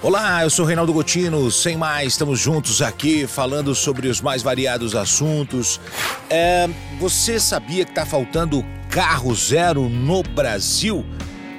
[0.00, 4.94] Olá, eu sou Reinaldo Gotino, sem mais, estamos juntos aqui falando sobre os mais variados
[4.94, 5.80] assuntos.
[6.30, 6.68] É,
[7.00, 11.04] você sabia que está faltando carro zero no Brasil?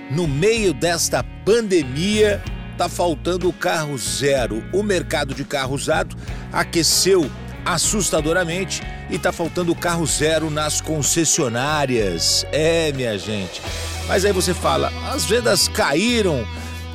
[0.10, 2.42] No meio desta pandemia,
[2.72, 4.64] está faltando carro zero.
[4.72, 6.16] O mercado de carro usado
[6.50, 7.30] aqueceu
[7.66, 12.48] assustadoramente e está faltando carro zero nas concessionárias.
[12.54, 13.62] É, minha gente.
[14.08, 16.48] Mas aí você fala, as vendas caíram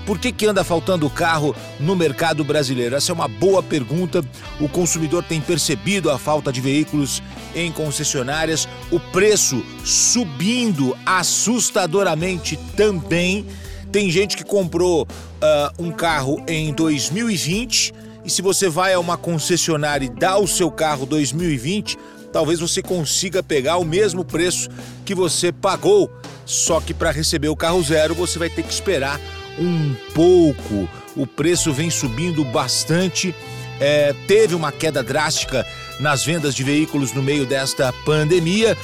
[0.07, 2.95] por que, que anda faltando carro no mercado brasileiro?
[2.95, 4.23] Essa é uma boa pergunta.
[4.61, 7.23] O consumidor tem percebido a falta de veículos
[7.55, 13.47] em concessionárias, o preço subindo assustadoramente também.
[13.91, 17.95] Tem gente que comprou uh, um carro em 2020
[18.25, 21.97] e se você vai a uma concessionária e dá o seu carro 2020,
[22.33, 24.69] talvez você consiga pegar o mesmo preço
[25.05, 26.11] que você pagou.
[26.45, 29.20] Só que para receber o carro zero você vai ter que esperar
[29.58, 30.88] um pouco.
[31.16, 33.34] O preço vem subindo bastante.
[33.80, 35.66] É, teve uma queda drástica
[36.00, 38.77] nas vendas de veículos no meio desta pandemia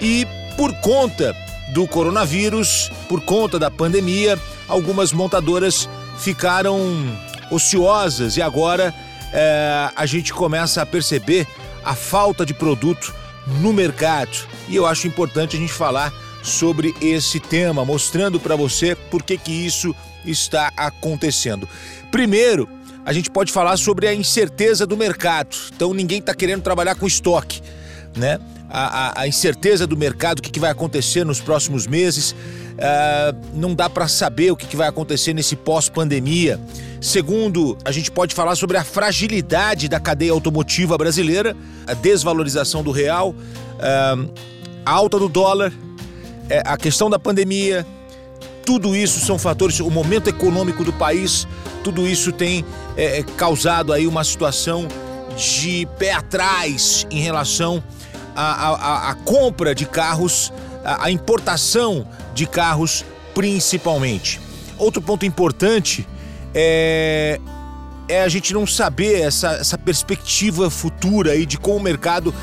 [0.00, 1.34] e por conta
[1.72, 6.80] do coronavírus, por conta da pandemia, algumas montadoras ficaram
[7.50, 8.94] ociosas e agora
[9.32, 11.46] é, a gente começa a perceber
[11.84, 13.14] a falta de produto
[13.60, 14.46] no mercado.
[14.68, 16.12] E eu acho importante a gente falar
[16.46, 19.94] sobre esse tema, mostrando para você por que que isso
[20.24, 21.68] está acontecendo.
[22.10, 22.68] Primeiro,
[23.04, 25.56] a gente pode falar sobre a incerteza do mercado.
[25.74, 27.62] Então ninguém está querendo trabalhar com estoque,
[28.16, 28.38] né?
[28.68, 33.36] A, a, a incerteza do mercado, o que, que, vai acontecer nos próximos meses, uh,
[33.54, 36.60] não dá para saber o que, que vai acontecer nesse pós-pandemia.
[37.00, 42.90] Segundo, a gente pode falar sobre a fragilidade da cadeia automotiva brasileira, a desvalorização do
[42.90, 44.32] real, uh,
[44.84, 45.72] a alta do dólar,
[46.48, 47.86] é, a questão da pandemia,
[48.64, 51.46] tudo isso são fatores, o momento econômico do país,
[51.84, 52.64] tudo isso tem
[52.96, 54.88] é, é, causado aí uma situação
[55.36, 57.82] de pé atrás em relação
[58.34, 60.52] à, compra de carros,
[60.84, 64.40] à importação de carros principalmente.
[64.78, 66.06] Outro ponto importante
[66.54, 67.38] é,
[68.08, 72.34] é a gente não saber essa, essa perspectiva futura aí de como o mercado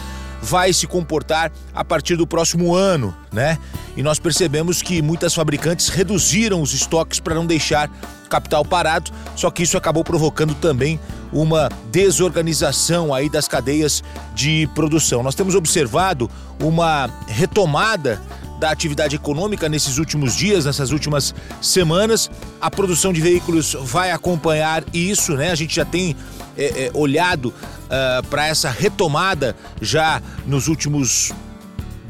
[0.43, 3.57] vai se comportar a partir do próximo ano, né?
[3.95, 7.89] E nós percebemos que muitas fabricantes reduziram os estoques para não deixar
[8.29, 10.99] capital parado, só que isso acabou provocando também
[11.31, 14.03] uma desorganização aí das cadeias
[14.35, 15.23] de produção.
[15.23, 18.21] Nós temos observado uma retomada
[18.59, 22.29] da atividade econômica nesses últimos dias, nessas últimas semanas.
[22.59, 25.51] A produção de veículos vai acompanhar isso, né?
[25.51, 26.15] A gente já tem
[26.57, 27.53] é, é, olhado
[27.95, 31.31] ah, para essa retomada já nos últimos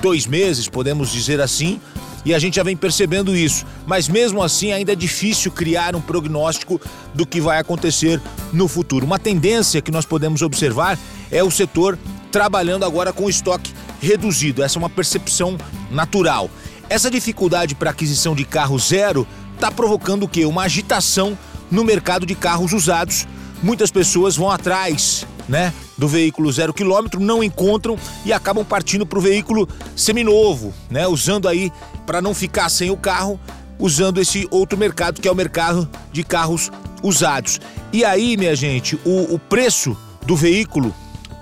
[0.01, 1.81] dois meses, podemos dizer assim,
[2.23, 3.65] e a gente já vem percebendo isso.
[3.85, 6.79] Mas mesmo assim, ainda é difícil criar um prognóstico
[7.13, 8.21] do que vai acontecer
[8.53, 9.05] no futuro.
[9.05, 10.97] Uma tendência que nós podemos observar
[11.29, 11.99] é o setor
[12.31, 14.63] trabalhando agora com estoque reduzido.
[14.63, 15.57] Essa é uma percepção
[15.91, 16.49] natural.
[16.89, 20.45] Essa dificuldade para aquisição de carro zero está provocando o quê?
[20.45, 21.37] Uma agitação
[21.69, 23.27] no mercado de carros usados
[23.63, 29.19] muitas pessoas vão atrás, né, do veículo zero quilômetro, não encontram e acabam partindo para
[29.19, 31.71] o veículo seminovo, né, usando aí
[32.05, 33.39] para não ficar sem o carro,
[33.79, 36.71] usando esse outro mercado que é o mercado de carros
[37.01, 37.59] usados.
[37.91, 40.93] E aí, minha gente, o, o preço do veículo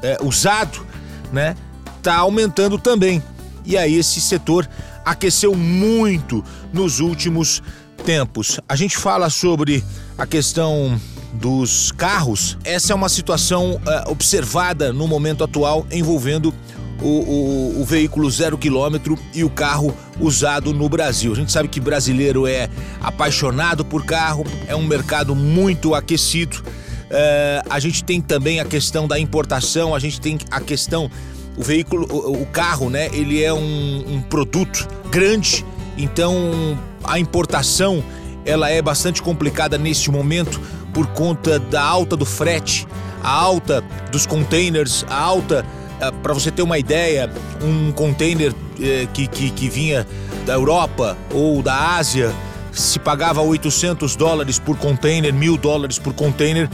[0.02, 0.86] é, usado,
[1.32, 1.56] né,
[2.02, 3.22] tá aumentando também.
[3.64, 4.68] E aí esse setor
[5.06, 7.62] aqueceu muito nos últimos
[8.02, 8.60] tempos.
[8.68, 9.84] A gente fala sobre
[10.18, 11.00] a questão
[11.34, 16.54] dos carros, essa é uma situação uh, observada no momento atual envolvendo
[17.02, 21.32] o, o, o, veículo zero quilômetro e o carro usado no Brasil.
[21.32, 22.70] A gente sabe que brasileiro é
[23.00, 26.58] apaixonado por carro, é um mercado muito aquecido.
[26.58, 31.10] Uh, a gente tem também a questão da importação, a gente tem a questão
[31.58, 33.10] o veículo, o, carro, né?
[33.12, 35.66] Ele é um, um produto grande,
[35.98, 36.78] então
[37.12, 38.02] a importação
[38.46, 40.60] ela é bastante complicada neste momento
[40.94, 42.88] por conta da alta do frete,
[43.22, 45.66] a alta dos containers, a alta,
[46.00, 47.30] eh, para você ter uma ideia,
[47.62, 50.08] um container eh, que, que, que vinha
[50.46, 52.34] da Europa ou da Ásia
[52.72, 56.70] se pagava 800 dólares por container, mil dólares por container.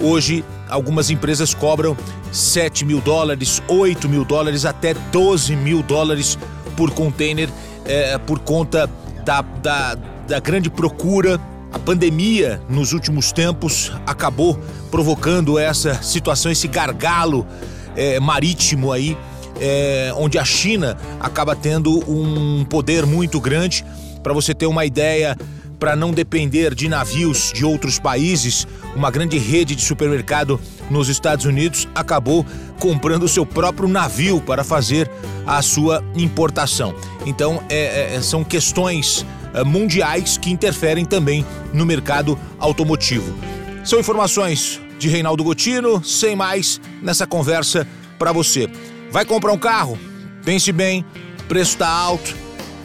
[0.00, 1.96] Hoje, algumas empresas cobram
[2.30, 6.38] 7 mil dólares, 8 mil dólares, até 12 mil dólares
[6.76, 7.50] por container,
[7.84, 8.88] é, por conta
[9.30, 9.94] da, da,
[10.26, 11.40] da grande procura
[11.72, 14.58] a pandemia nos últimos tempos acabou
[14.90, 17.46] provocando essa situação, esse gargalo
[17.94, 19.16] é, marítimo aí,
[19.60, 23.84] é, onde a China acaba tendo um poder muito grande.
[24.20, 25.38] Para você ter uma ideia,
[25.80, 30.60] para não depender de navios de outros países, uma grande rede de supermercado
[30.90, 32.44] nos Estados Unidos acabou
[32.78, 35.10] comprando seu próprio navio para fazer
[35.46, 36.94] a sua importação.
[37.24, 39.24] Então, é, é, são questões
[39.54, 43.34] é, mundiais que interferem também no mercado automotivo.
[43.82, 47.88] São informações de Reinaldo Gotino, sem mais nessa conversa
[48.18, 48.68] para você.
[49.10, 49.98] Vai comprar um carro?
[50.44, 51.04] Pense bem,
[51.48, 52.36] preço está alto,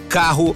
[0.07, 0.56] carro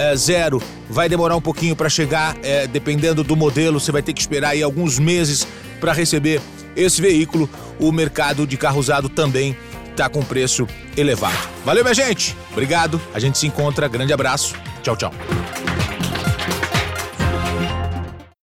[0.00, 4.14] é, zero vai demorar um pouquinho para chegar, é, dependendo do modelo, você vai ter
[4.14, 5.46] que esperar aí alguns meses
[5.78, 6.40] para receber
[6.74, 7.48] esse veículo.
[7.78, 9.54] O mercado de carro usado também
[9.90, 10.66] está com preço
[10.96, 11.36] elevado.
[11.64, 12.34] Valeu, minha gente.
[12.52, 12.98] Obrigado.
[13.12, 13.86] A gente se encontra.
[13.88, 14.54] Grande abraço.
[14.82, 15.12] Tchau, tchau.